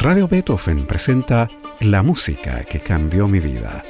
[0.00, 3.84] Radio Beethoven presenta La música que cambió mi vida.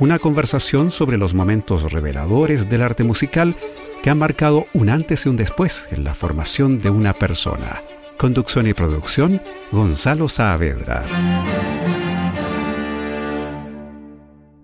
[0.00, 3.54] Una conversación sobre los momentos reveladores del arte musical
[4.02, 7.80] que han marcado un antes y un después en la formación de una persona.
[8.18, 9.40] Conducción y producción,
[9.70, 11.04] Gonzalo Saavedra.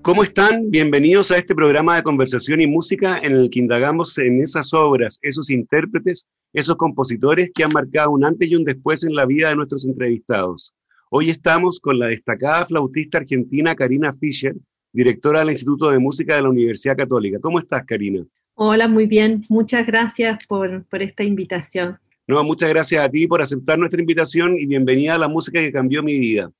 [0.03, 0.69] ¿Cómo están?
[0.69, 5.21] Bienvenidos a este programa de conversación y música en el que indagamos en esas obras,
[5.23, 9.51] esos intérpretes, esos compositores que han marcado un antes y un después en la vida
[9.51, 10.75] de nuestros entrevistados.
[11.11, 14.54] Hoy estamos con la destacada flautista argentina Karina Fischer,
[14.93, 17.39] directora del Instituto de Música de la Universidad Católica.
[17.40, 18.26] ¿Cómo estás, Karina?
[18.54, 19.46] Hola, muy bien.
[19.49, 21.96] Muchas gracias por, por esta invitación.
[22.26, 25.72] No, muchas gracias a ti por aceptar nuestra invitación y bienvenida a la música que
[25.72, 26.52] cambió mi vida.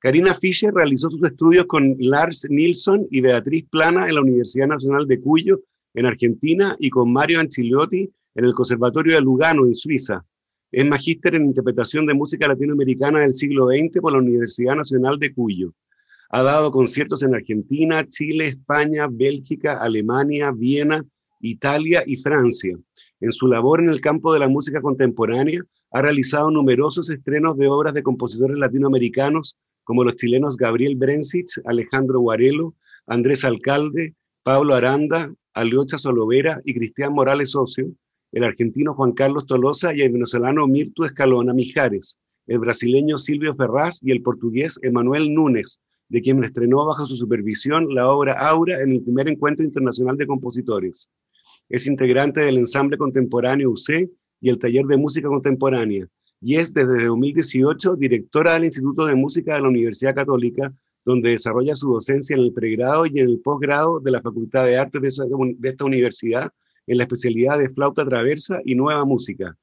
[0.00, 5.06] Karina Fischer realizó sus estudios con Lars Nilsson y Beatriz Plana en la Universidad Nacional
[5.06, 5.60] de Cuyo,
[5.94, 10.22] en Argentina, y con Mario Anciliotti en el Conservatorio de Lugano, en Suiza.
[10.76, 15.32] Es magíster en interpretación de música latinoamericana del siglo XX por la Universidad Nacional de
[15.32, 15.72] Cuyo.
[16.30, 21.04] Ha dado conciertos en Argentina, Chile, España, Bélgica, Alemania, Viena,
[21.38, 22.76] Italia y Francia.
[23.20, 27.68] En su labor en el campo de la música contemporánea, ha realizado numerosos estrenos de
[27.68, 32.74] obras de compositores latinoamericanos como los chilenos Gabriel Brencich, Alejandro Guarelo,
[33.06, 37.92] Andrés Alcalde, Pablo Aranda, Aliocha Solovera y Cristian Morales Socio,
[38.34, 42.18] el argentino Juan Carlos Tolosa y el venezolano Mirtu Escalona Mijares,
[42.48, 47.94] el brasileño Silvio Ferraz y el portugués Emanuel Núñez, de quien estrenó bajo su supervisión
[47.94, 51.08] la obra Aura en el primer encuentro internacional de compositores.
[51.68, 54.10] Es integrante del ensamble contemporáneo UC
[54.40, 56.08] y el taller de música contemporánea,
[56.40, 61.76] y es desde 2018 directora del Instituto de Música de la Universidad Católica, donde desarrolla
[61.76, 65.20] su docencia en el pregrado y en el posgrado de la Facultad de Artes
[65.58, 66.50] de, esta universidad
[66.86, 69.56] en la especialidad de flauta traversa y nueva música.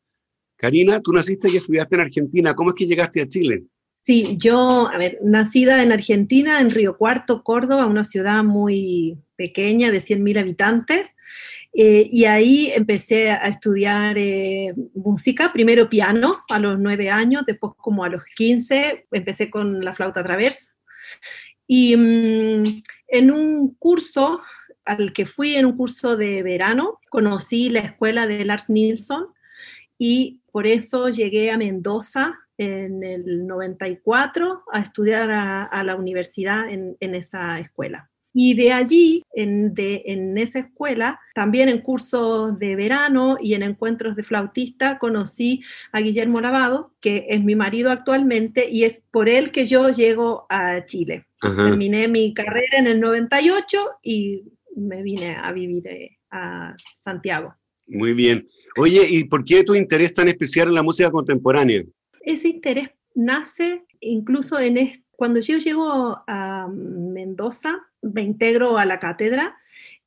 [0.57, 2.53] Karina, tú naciste y estudiaste en Argentina.
[2.53, 3.63] ¿Cómo es que llegaste a Chile?
[4.03, 9.91] Sí, yo, a ver, nacida en Argentina, en Río Cuarto, Córdoba, una ciudad muy pequeña
[9.91, 11.15] de 100.000 habitantes.
[11.73, 17.73] Eh, y ahí empecé a estudiar eh, música, primero piano a los nueve años, después
[17.77, 20.75] como a los 15 empecé con la flauta traversa.
[21.67, 24.41] Y mm, en un curso
[24.85, 29.25] al que fui, en un curso de verano, conocí la escuela de Lars Nilsson
[29.97, 37.15] y por eso llegué a Mendoza en el 94 a estudiar a, la universidad en
[37.15, 38.11] esa escuela.
[38.33, 43.63] Y de allí, en, de, en esa escuela, también en cursos de verano y en
[43.63, 45.61] encuentros de flautista, conocí
[45.91, 50.45] a Guillermo Lavado, que es mi marido actualmente, y es por él que yo llego
[50.49, 51.25] a Chile.
[51.41, 54.43] Terminé mi carrera en el 98 y
[54.75, 57.55] me vine a vivir eh, a Santiago.
[57.87, 58.47] Muy bien.
[58.77, 61.83] Oye, ¿y por qué tu interés tan especial en la música contemporánea?
[62.21, 69.55] Ese interés nace incluso en cuando yo llego a Mendoza, me integro a la cátedra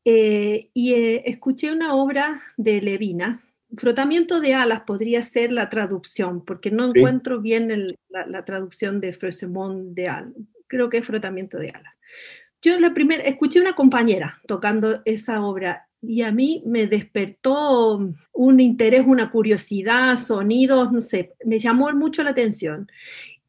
[0.05, 3.47] eh, y eh, escuché una obra de Levinas.
[3.77, 9.95] Frotamiento de alas podría ser la traducción, porque no encuentro bien la, traducción de Frosemont
[9.95, 10.33] de alas.
[10.67, 11.97] Creo que es frotamiento de alas.
[12.65, 18.01] Yo la primera, escuché una compañera tocando esa obra y a mí me despertó
[18.33, 22.91] un interés, una curiosidad, sonidos, no sé, me llamó mucho la atención.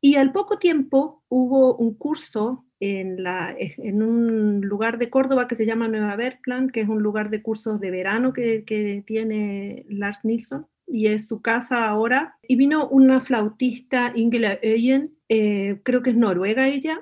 [0.02, 5.56] Y al poco tiempo hubo un curso en, la, en un lugar de Córdoba que
[5.56, 9.86] se llama Nueva Bergplan, que es un lugar de cursos de verano que, que tiene
[9.88, 12.38] Lars Nilsson y es su casa ahora.
[12.46, 17.02] Y vino una flautista, Ingela Öyen, eh, creo que es noruega ella,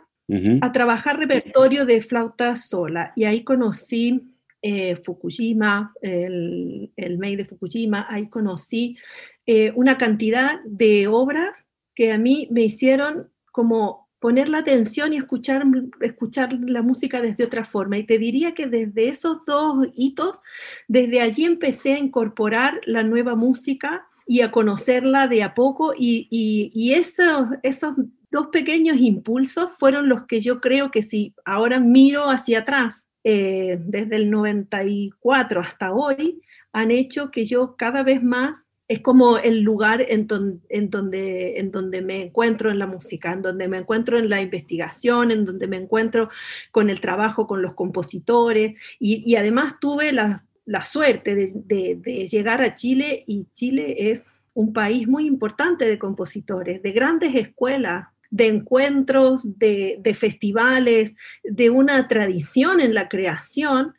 [0.62, 3.14] a trabajar repertorio de flauta sola.
[3.16, 8.98] Y ahí conocí eh, Fukushima, el, el Mei de Fukushima, ahí conocí
[9.46, 15.18] eh, una cantidad de obras que a mí me hicieron como poner la atención y
[15.18, 15.66] escuchar,
[16.00, 17.98] escuchar la música desde otra forma.
[17.98, 20.40] Y te diría que desde esos dos hitos,
[20.88, 26.30] desde allí empecé a incorporar la nueva música y a conocerla de a poco y,
[26.32, 27.96] y, esos, esos
[28.33, 33.77] dos pequeños impulsos fueron los que yo creo que si ahora miro hacia atrás, eh,
[33.80, 36.41] desde el 94 hasta hoy,
[36.74, 40.27] han hecho que yo cada vez más es como el lugar en,
[40.69, 44.41] en, donde, en donde me encuentro en la música, en donde me encuentro en la
[44.41, 46.30] investigación, en donde me encuentro
[46.71, 48.74] con el trabajo con los compositores.
[49.00, 50.38] Y, además tuve la,
[50.83, 54.25] suerte de, llegar a Chile y Chile es
[54.56, 61.13] un país muy importante de compositores, de grandes escuelas, de encuentros, de, de festivales,
[61.44, 63.94] de una tradición en la creación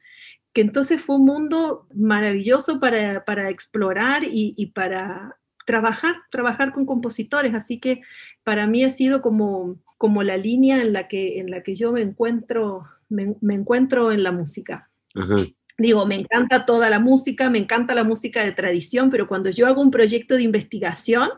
[0.54, 5.36] que entonces fue un mundo maravilloso para, explorar y, para
[5.66, 8.02] trabajar, trabajar con compositores, así que
[8.44, 11.90] para mí ha sido como, como la línea en la que, en la que yo
[11.92, 14.90] me encuentro, me, encuentro en la música.
[15.76, 19.66] Digo, me encanta toda la música, me encanta la música de tradición, pero cuando yo
[19.66, 21.31] hago un proyecto de investigación,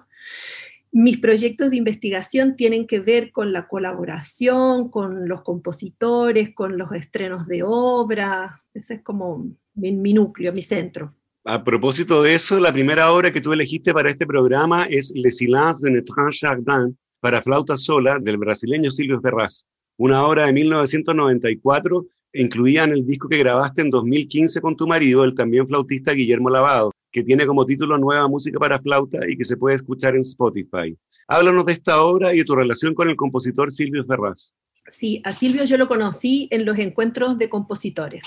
[0.99, 6.91] mis proyectos de investigación tienen que ver con la colaboración, con los compositores, con los
[6.93, 8.63] estrenos de obra.
[8.73, 11.13] Ese es como mi núcleo, mi centro.
[11.45, 15.31] A propósito de eso, la primera obra que tú elegiste para este programa es Le
[15.31, 19.67] Silence de Notre Jardin para flauta sola del brasileño Silvio Ferraz,
[19.99, 25.25] una obra de 1994 incluida en el disco que grabaste en 2015 con tu marido,
[25.25, 29.47] el también flautista Guillermo Lavado, que tiene como título Nueva Música para Flauta y que
[29.47, 30.95] se puede escuchar en Spotify.
[31.27, 34.53] Háblanos de esta obra y de tu relación con el compositor Silvio Ferraz.
[34.87, 38.23] Sí, a Silvio yo lo conocí en los encuentros de compositores.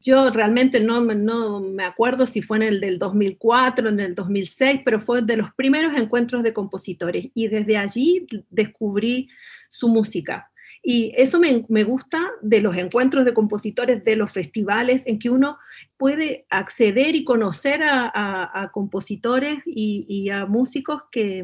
[0.00, 5.00] Yo realmente no, me acuerdo si fue en el del 2004, en el 2006, pero
[5.00, 9.28] fue de los primeros encuentros de compositores y desde allí descubrí
[9.68, 10.52] su música.
[10.86, 15.30] Y eso me, me, gusta de los encuentros de compositores, de los festivales, en que
[15.30, 15.56] uno
[15.96, 18.10] puede acceder y conocer a,
[18.52, 21.42] a, compositores y, y, a músicos que,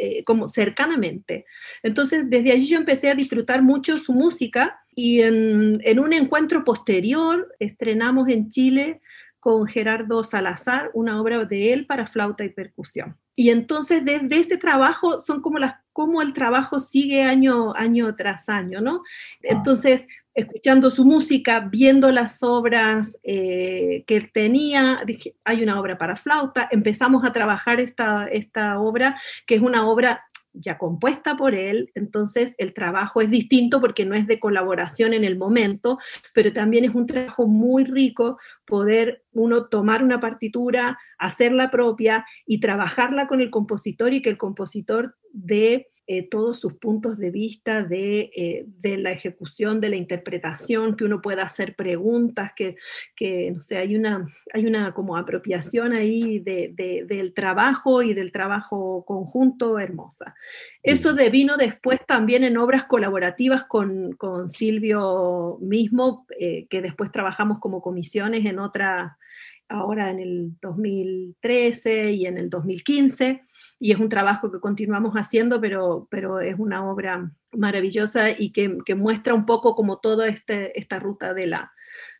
[0.00, 1.46] eh, como cercanamente.
[1.84, 6.64] Entonces, desde allí yo empecé a disfrutar mucho su música y en, en un encuentro
[6.64, 9.00] posterior estrenamos en Chile
[9.38, 13.16] con Gerardo Salazar una obra de él para flauta y percusión.
[13.36, 18.48] Y entonces desde ese trabajo son como las cómo el trabajo sigue año, año tras
[18.48, 19.02] año, ¿no?
[19.42, 26.14] Entonces, escuchando su música, viendo las obras eh, que tenía, dije, hay una obra para
[26.14, 30.22] flauta, empezamos a trabajar esta, esta obra, que es una obra
[30.52, 35.24] ya compuesta por él, entonces el trabajo es distinto porque no es de colaboración en
[35.24, 35.98] el momento,
[36.32, 42.60] pero también es un trabajo muy rico poder uno tomar una partitura, hacerla propia y
[42.60, 47.86] trabajarla con el compositor y que el compositor dé eh, todos sus puntos de vista
[47.90, 52.76] eh, de, la ejecución, de la interpretación, que uno pueda hacer preguntas, que,
[53.14, 59.04] que no sé, hay una, hay una como apropiación ahí del trabajo y del trabajo
[59.04, 60.34] conjunto hermosa.
[60.82, 67.58] Eso vino después también en obras colaborativas con, con Silvio mismo, eh, que después trabajamos
[67.58, 69.18] como comisiones en otra
[69.68, 73.42] ahora en el 2013 y en el 2015,
[73.78, 78.78] y es un trabajo que continuamos haciendo, pero, pero es una obra maravillosa y que,
[78.84, 81.72] que muestra un poco como toda este, esta ruta de la,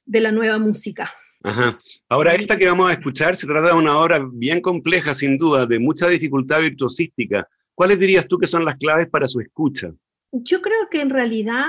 [0.05, 1.13] de la nueva música.
[1.43, 1.79] Ajá.
[2.09, 5.67] Ahora, esta que vamos a escuchar se trata de una obra bien compleja, sin duda,
[5.67, 7.49] de mucha dificultad virtuosística.
[7.75, 9.93] ¿Cuáles dirías tú que son las claves para su escucha?
[10.31, 11.67] Yo creo que en realidad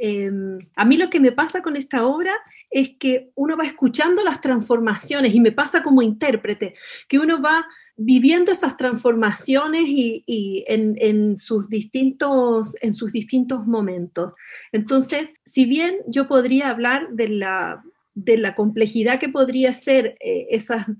[0.00, 2.34] em, a mí lo que me pasa con esta obra
[2.70, 6.74] es que uno va escuchando las transformaciones y me pasa como intérprete,
[7.08, 7.64] que uno va
[7.96, 14.32] viviendo esas transformaciones y, en, sus distintos, en sus distintos momentos.
[14.72, 20.48] Entonces, si bien yo podría hablar de la, de la complejidad que podría ser eh,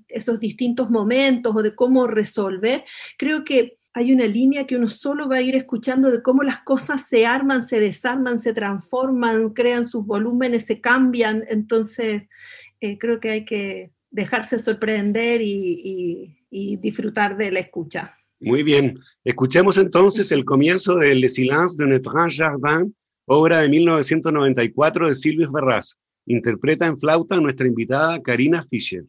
[0.07, 2.85] esos distintos momentos o de cómo resolver,
[3.17, 6.59] creo que hay una línea que uno solo va a ir escuchando de cómo las
[6.63, 11.45] cosas se arman, se desarman, se transforman, crean sus volúmenes, se cambian.
[11.47, 12.23] Entonces,
[12.81, 18.15] eh, creo que hay que dejarse sorprender y, disfrutar de la escucha.
[18.39, 18.99] Muy bien.
[19.23, 25.51] Escuchemos entonces el comienzo de Le Silence de Notre Jardin, obra de 1994 de Silvio
[25.51, 25.97] Ferraz.
[26.25, 29.05] Interpreta en flauta nuestra invitada Karina Fischer.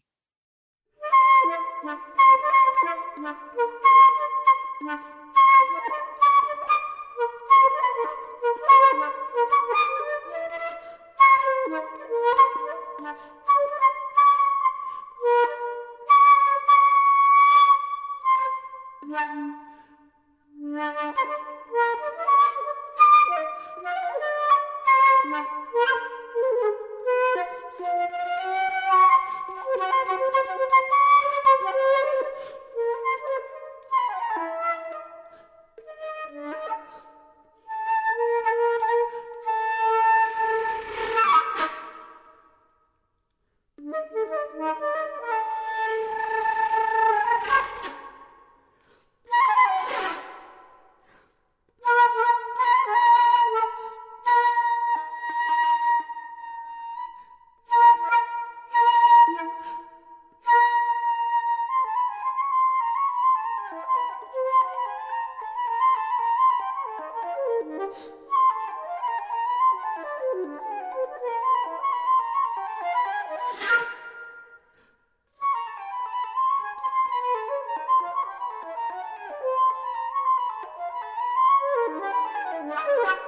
[82.78, 83.25] Oh,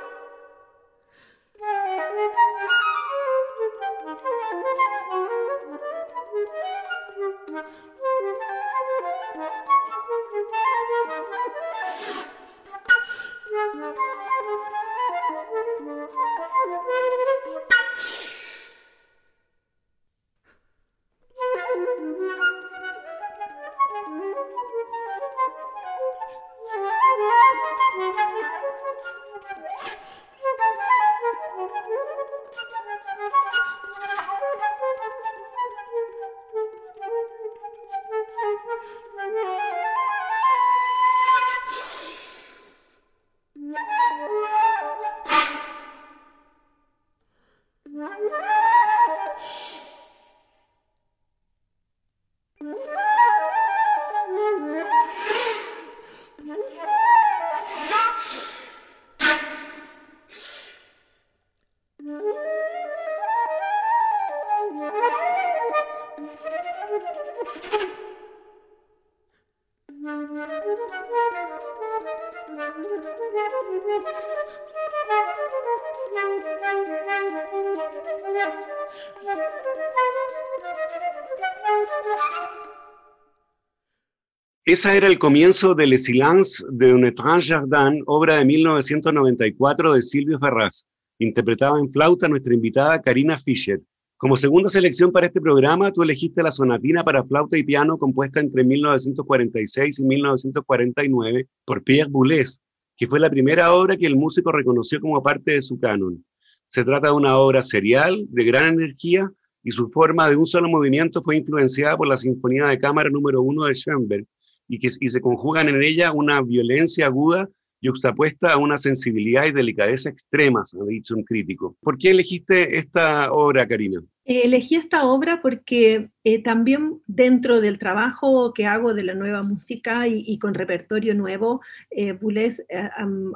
[84.68, 90.02] Esa era el comienzo de Le Silence de un étrange jardin, obra de 1994 de
[90.02, 90.86] Silvio Ferraz.
[91.18, 93.80] Interpretaba en flauta nuestra invitada Karina Fischer.
[94.18, 98.40] Como segunda selección para este programa, tú elegiste la sonatina para flauta y piano compuesta
[98.40, 102.60] entre 1946 y 1949 por Pierre Boulez,
[102.94, 106.22] que fue la primera obra que el músico reconoció como parte de su canon.
[106.66, 109.32] Se trata de una obra serial, de gran energía,
[109.62, 113.40] y su forma de un solo movimiento fue influenciada por la Sinfonía de Cámara número
[113.40, 114.26] 1 de Schoenberg,
[114.68, 117.48] y que y se conjugan en ella una violencia aguda
[117.80, 121.76] yuxtapuesta a una sensibilidad y delicadeza extremas, ha dicho un crítico.
[121.80, 124.02] ¿Por qué elegiste esta obra, Karina?
[124.30, 129.42] Eh, elegí esta obra porque eh, también dentro del trabajo que hago de la nueva
[129.42, 132.90] música y, con repertorio nuevo, eh, Boulez eh,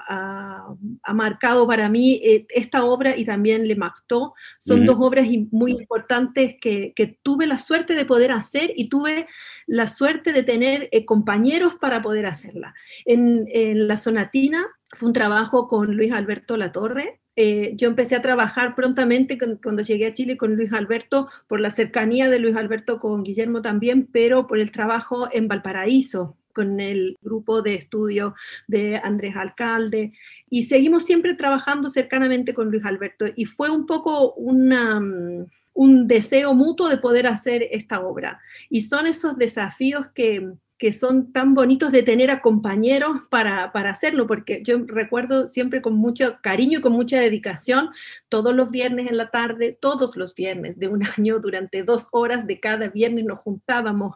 [0.07, 0.75] ha,
[1.15, 2.21] marcado para mí
[2.51, 4.35] esta obra y también Le Marteau.
[4.59, 9.27] Son dos obras muy importantes que, que, tuve la suerte de poder hacer y tuve
[9.67, 12.75] la suerte de tener compañeros para poder hacerla.
[13.07, 18.23] En, en la sonatina fue un trabajo con Luis Alberto Latorre, eh, yo empecé a
[18.23, 23.01] trabajar prontamente cuando llegué a Chile con Luis Alberto, por la cercanía de Luis Alberto
[23.01, 28.35] con Guillermo también, pero por el trabajo en Valparaíso con el grupo de estudio
[28.67, 30.13] de Andrés Alcalde
[30.51, 36.55] y seguimos siempre trabajando cercanamente con Luis Alberto y fue un poco mm, un deseo
[36.55, 38.41] mutuo de poder hacer esta obra.
[38.69, 44.27] Y son esos desafíos que, que son tan bonitos de tener a compañeros para, hacerlo,
[44.27, 47.91] porque yo recuerdo siempre con mucho cariño y con mucha dedicación,
[48.29, 52.47] todos los viernes en la tarde, todos los viernes de un año, durante dos horas
[52.47, 54.13] de cada viernes nos juntábamos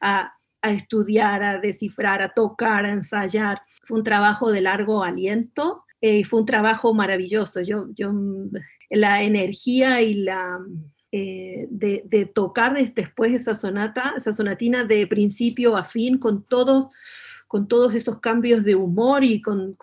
[0.00, 0.32] a,
[0.62, 3.60] estudiar, a descifrar, a tocar, a ensayar.
[3.84, 7.60] Fue un trabajo de largo aliento eh, y fue un trabajo maravilloso.
[7.60, 8.12] Yo, yo,
[8.90, 10.58] la energía y la
[11.12, 16.88] eh, de, tocar después esa sonata, esa sonatina de principio a fin, con todos,
[17.46, 19.76] con todos esos cambios de humor y con,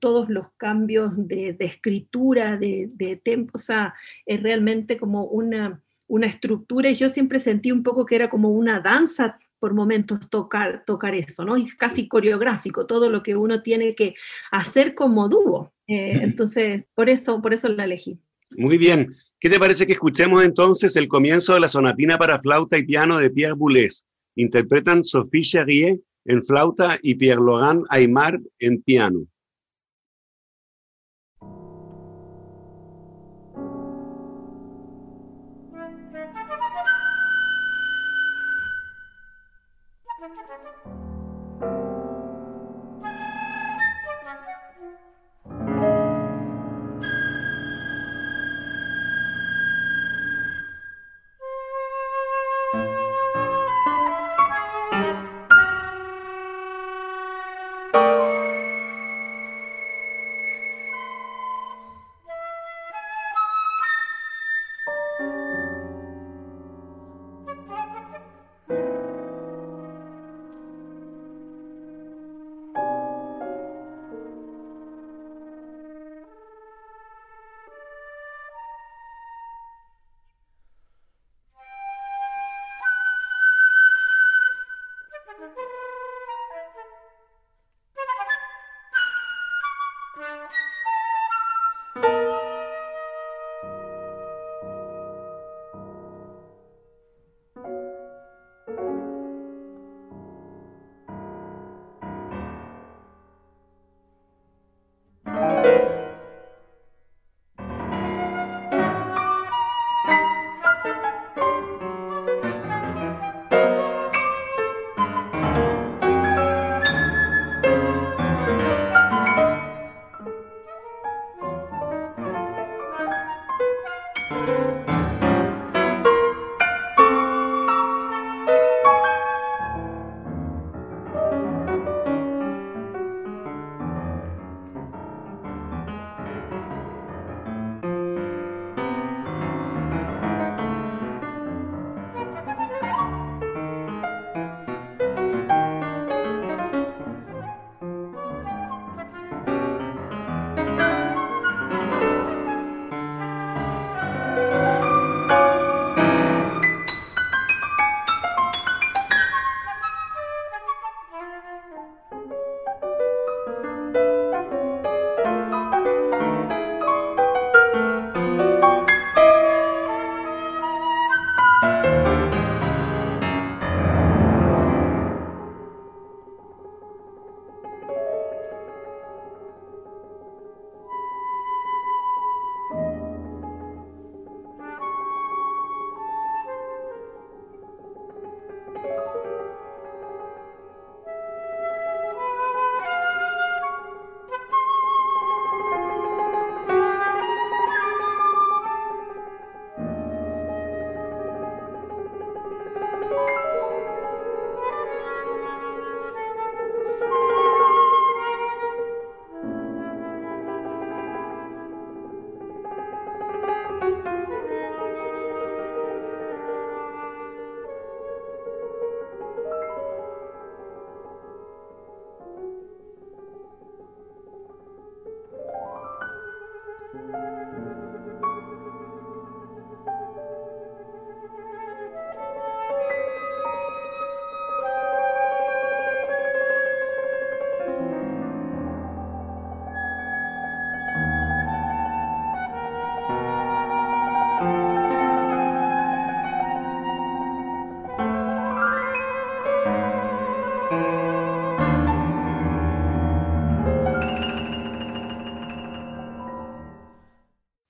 [0.00, 3.94] todos los cambios de, escritura, de, de tempo, o sea,
[4.26, 8.50] es realmente como una, una estructura y yo siempre sentí un poco que era como
[8.50, 11.56] una danza por momentos tocar, tocar eso, ¿no?
[11.56, 14.14] Es casi coreográfico, todo lo que uno tiene que
[14.50, 15.72] hacer como dúo.
[15.86, 18.20] Eh, entonces, por eso, por eso la elegí.
[18.56, 19.14] Muy bien.
[19.40, 23.18] ¿Qué te parece que escuchemos entonces el comienzo de la sonatina para flauta y piano
[23.18, 24.04] de Pierre Boulez?
[24.36, 29.26] Interpretan Sophie Charrier en flauta y Pierre Laurent Aymar en piano.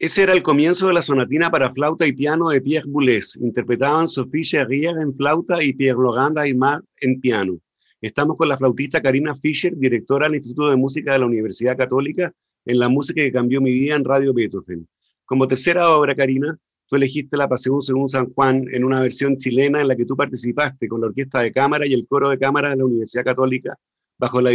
[0.01, 3.35] Ese era el comienzo de la sonatina para flauta y piano de Pierre Boulez.
[3.41, 7.59] Interpretaban Sophie Cherrier en flauta y Pierre Laurent Aymar en piano.
[8.01, 12.33] Estamos con la flautista Karina Fischer, directora del Instituto de Música de la Universidad Católica,
[12.65, 14.87] en la música que cambió mi vida en Radio Beethoven.
[15.25, 16.57] Como tercera obra, Karina,
[16.87, 20.15] tú elegiste La Pasión según San Juan en una versión chilena en la que tú
[20.15, 23.77] participaste con la orquesta de cámara y el coro de cámara de la Universidad Católica
[24.17, 24.53] bajo la,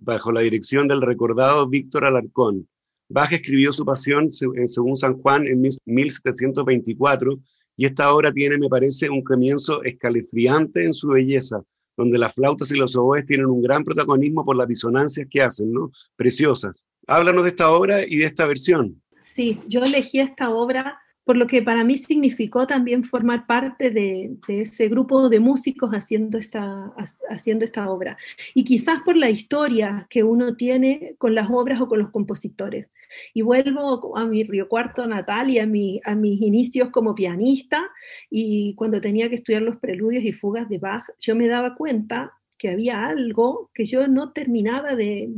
[0.00, 2.66] bajo la dirección del recordado Víctor Alarcón.
[3.08, 7.38] Bach escribió su pasión según San Juan en 1724
[7.76, 11.62] y esta obra tiene, me parece, un comienzo escalofriante en su belleza,
[11.96, 15.72] donde las flautas y los oboes tienen un gran protagonismo por las disonancias que hacen,
[15.72, 15.90] ¿no?
[16.16, 16.88] Preciosas.
[17.06, 19.00] Háblanos de esta obra y de esta versión.
[19.20, 24.38] Sí, yo elegí esta obra por lo que para mí significó también formar parte de,
[24.48, 26.90] ese grupo de músicos haciendo esta,
[27.28, 28.16] haciendo esta obra.
[28.54, 32.90] Y quizás por la historia que uno tiene con las obras o con los compositores.
[33.34, 37.90] Y vuelvo a mi Río Cuarto natal y a, mi, a mis inicios como pianista,
[38.30, 42.32] y cuando tenía que estudiar los preludios y fugas de Bach, yo me daba cuenta
[42.56, 45.28] que había algo que yo no terminaba de,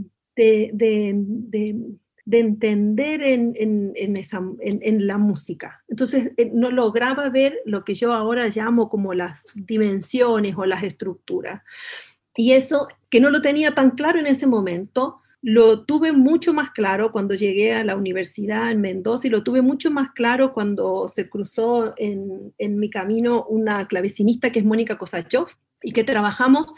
[2.24, 5.82] de entender en, en, la música.
[5.88, 10.82] Entonces eh, no lograba ver lo que yo ahora llamo como las dimensiones o las
[10.82, 11.62] estructuras.
[12.36, 16.70] Y eso, que no lo tenía tan claro en ese momento, lo tuve mucho más
[16.70, 21.08] claro cuando llegué a la universidad en Mendoza y lo tuve mucho más claro cuando
[21.08, 25.48] se cruzó en, en mi camino una clavecinista que es Mónica Kosachov
[25.82, 26.74] y que trabajamos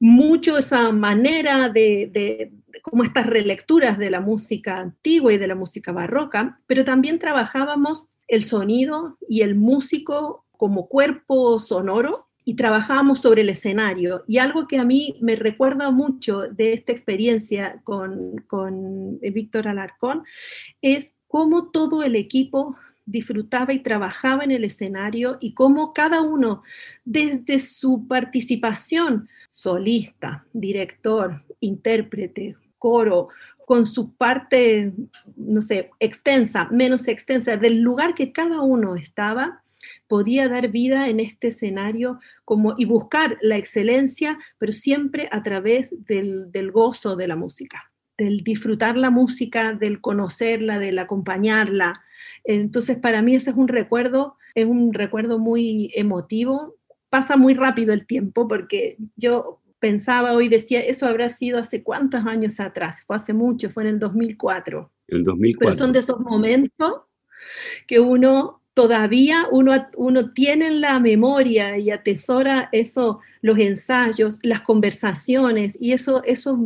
[0.00, 5.92] mucho esa manera de, como estas relecturas de la música antigua y de la música
[5.92, 13.42] barroca, pero también trabajábamos el sonido y el músico como cuerpo sonoro y trabajábamos sobre
[13.42, 14.24] el escenario.
[14.26, 20.24] Y algo que a mí me recuerda mucho de esta experiencia con, con Víctor Alarcón
[20.80, 22.76] es cómo todo el equipo
[23.08, 26.62] disfrutaba y trabajaba en el escenario y cómo cada uno,
[27.04, 33.28] desde su participación, solista, director, intérprete, coro,
[33.68, 34.92] con su parte,
[35.36, 39.62] no sé, extensa, menos extensa, del lugar que cada uno estaba,
[40.06, 45.94] podía dar vida en este escenario como, y buscar la excelencia, pero siempre a través
[46.06, 47.84] del, del gozo de la música,
[48.16, 52.02] del disfrutar la música, del conocerla, del acompañarla.
[52.44, 56.76] Entonces, para mí ese es un recuerdo, es un recuerdo muy emotivo.
[57.10, 62.26] Pasa muy rápido el tiempo porque yo pensaba hoy, decía, eso habrá sido hace cuántos
[62.26, 64.90] años atrás, fue hace mucho, fue en el 2004.
[65.08, 65.58] El 2004.
[65.58, 67.02] Pero son de esos momentos
[67.86, 74.60] que uno todavía, uno, uno tiene en la memoria y atesora eso, los ensayos, las
[74.60, 76.58] conversaciones, y eso, eso,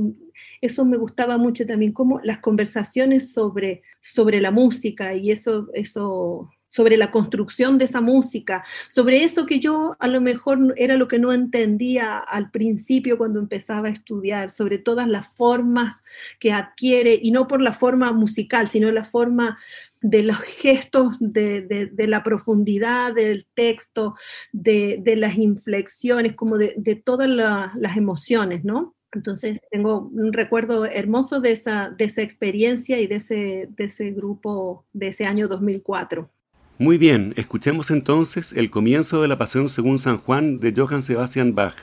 [0.60, 6.50] eso me gustaba mucho también, como las conversaciones sobre, sobre la música, y eso, eso
[6.72, 11.06] sobre la construcción de esa música, sobre eso que yo a lo mejor era lo
[11.06, 16.02] que no entendía al principio cuando empezaba a estudiar, sobre todas las formas
[16.38, 19.58] que adquiere, y no por la forma musical, sino la forma
[20.00, 24.14] de los gestos, de, la profundidad del texto,
[24.52, 28.94] de, las inflexiones, como de, todas las emociones, ¿no?
[29.12, 34.10] Entonces tengo un recuerdo hermoso de esa, de esa experiencia y de ese, de ese
[34.12, 36.30] grupo de ese año 2004.
[36.78, 41.54] Muy bien, escuchemos entonces el comienzo de la Pasión según San Juan de Johann Sebastian
[41.54, 41.74] Bach.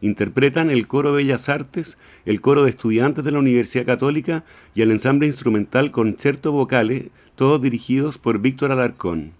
[0.00, 4.90] Interpretan el coro Bellas Artes, el coro de estudiantes de la Universidad Católica y el
[4.90, 9.37] ensamble instrumental Concerto Vocale, todos dirigidos por Víctor Alarcón.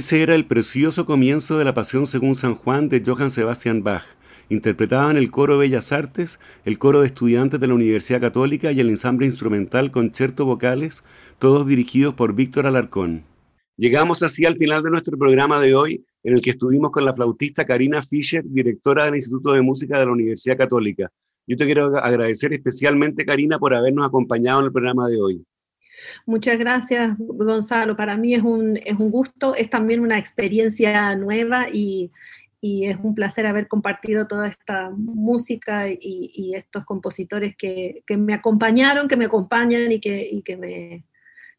[0.00, 4.04] Ese era el precioso comienzo de la Pasión según San Juan de Johann Sebastian Bach.
[4.48, 8.88] Interpretaban el coro Bellas Artes, el coro de estudiantes de la Universidad Católica y el
[8.88, 11.04] ensamble instrumental Concerto Vocales,
[11.38, 13.24] todos dirigidos por Víctor Alarcón.
[13.76, 17.12] Llegamos así al final de nuestro programa de hoy, en el que estuvimos con la
[17.12, 21.10] flautista Karina Fischer, directora del Instituto de Música de la Universidad Católica.
[21.46, 25.44] Yo te quiero agradecer especialmente, Karina, por habernos acompañado en el programa de hoy.
[26.26, 27.96] Muchas gracias, Gonzalo.
[27.96, 32.10] Para mí es un, es un gusto, es también una experiencia nueva y,
[32.60, 38.16] y es un placer haber compartido toda esta música y, y estos compositores que, que,
[38.16, 41.04] me acompañaron, que me acompañan y que, y que, me,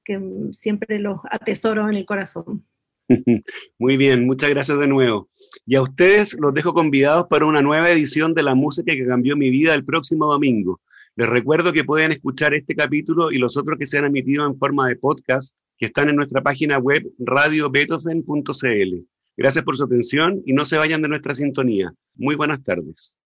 [0.04, 0.20] que
[0.52, 2.64] siempre los atesoro en el corazón.
[3.80, 5.30] Muy bien, muchas gracias de nuevo.
[5.66, 9.36] Y a ustedes los dejo convidados para una nueva edición de La Música que cambió
[9.36, 10.80] mi vida el próximo domingo.
[11.16, 14.58] Les recuerdo que pueden escuchar este capítulo y los otros que se han emitido en
[14.58, 19.06] forma de podcast que están en nuestra página web radiobeethoven.cl.
[19.36, 21.92] Gracias por su atención y no se vayan de nuestra sintonía.
[22.16, 23.18] Muy buenas tardes.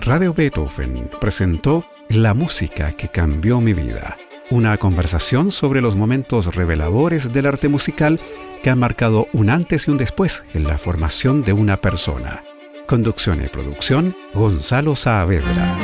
[0.00, 4.16] Radio Beethoven presentó La música que cambió mi vida,
[4.50, 8.20] una conversación sobre los momentos reveladores del arte musical
[8.62, 12.42] que han marcado un antes y un después en la formación de una persona.
[12.86, 15.78] Conducción y producción, Gonzalo Saavedra.